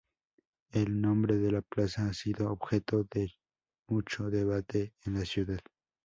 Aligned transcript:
El 0.71 0.99
nombre 0.99 1.37
de 1.37 1.51
la 1.51 1.61
plaza 1.61 2.07
ha 2.07 2.13
sido 2.15 2.51
objeto 2.51 3.07
de 3.11 3.31
mucho 3.87 4.31
debate 4.31 4.95
en 5.05 5.13
la 5.13 5.25
ciudad. 5.25 5.59